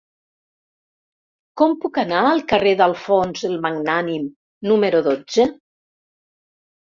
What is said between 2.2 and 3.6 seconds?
al carrer d'Alfons el